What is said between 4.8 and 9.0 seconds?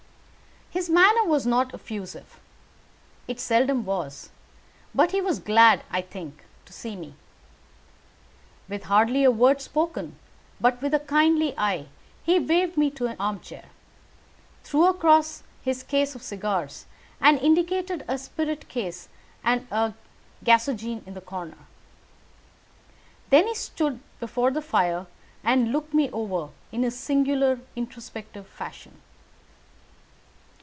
but he was glad, I think, to see me. With